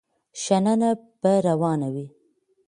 شننه 0.43 0.91
به 1.21 1.33
روانه 1.47 1.89
وي. 1.93 2.07